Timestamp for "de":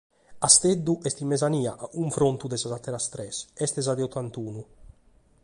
2.49-2.57, 3.97-4.03